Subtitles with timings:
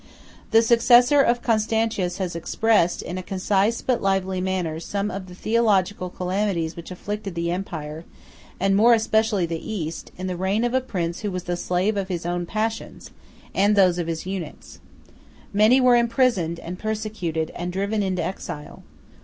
[0.49, 5.35] The successor of Constantius has expressed, in a concise but lively manner, some of the
[5.35, 8.03] theological calamities which afflicted the empire,
[8.59, 11.97] and more especially the East, in the reign of a prince who was the slave
[11.97, 13.11] of his own passions,
[13.53, 14.79] and of those of his eunuchs:
[15.53, 18.81] "Many were imprisoned, and persecuted, and driven into exile.